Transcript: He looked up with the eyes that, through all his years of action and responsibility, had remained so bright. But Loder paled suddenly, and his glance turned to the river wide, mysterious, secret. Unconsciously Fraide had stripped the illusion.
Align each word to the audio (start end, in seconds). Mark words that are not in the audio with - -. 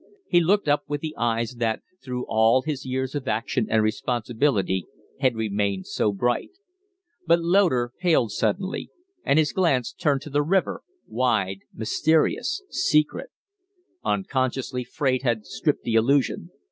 He 0.27 0.39
looked 0.39 0.67
up 0.67 0.83
with 0.87 1.01
the 1.01 1.13
eyes 1.15 1.57
that, 1.59 1.83
through 2.03 2.25
all 2.27 2.63
his 2.63 2.87
years 2.87 3.13
of 3.13 3.27
action 3.27 3.67
and 3.69 3.83
responsibility, 3.83 4.87
had 5.19 5.35
remained 5.35 5.85
so 5.85 6.11
bright. 6.11 6.49
But 7.27 7.39
Loder 7.41 7.93
paled 7.99 8.31
suddenly, 8.31 8.89
and 9.23 9.37
his 9.37 9.53
glance 9.53 9.93
turned 9.93 10.21
to 10.21 10.31
the 10.31 10.41
river 10.41 10.81
wide, 11.05 11.59
mysterious, 11.71 12.63
secret. 12.71 13.29
Unconsciously 14.03 14.83
Fraide 14.83 15.21
had 15.21 15.45
stripped 15.45 15.83
the 15.83 15.93
illusion. 15.93 16.49